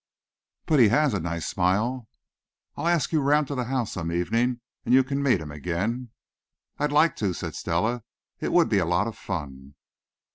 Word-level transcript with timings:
"But 0.65 0.79
he 0.79 0.87
has 0.89 1.13
a 1.13 1.19
nice 1.19 1.45
smile." 1.45 2.07
"I'll 2.75 2.87
ask 2.87 3.11
you 3.11 3.21
round 3.21 3.47
to 3.49 3.53
the 3.53 3.65
house 3.65 3.91
some 3.91 4.11
evening 4.11 4.59
and 4.83 4.95
you 4.95 5.03
can 5.03 5.21
meet 5.21 5.39
him 5.39 5.51
again." 5.51 6.09
"I'd 6.79 6.91
like 6.91 7.15
to," 7.17 7.33
said 7.33 7.53
Stella. 7.53 8.01
"It 8.39 8.51
would 8.51 8.67
be 8.67 8.79
a 8.79 8.85
lot 8.85 9.05
of 9.05 9.15
fun." 9.15 9.75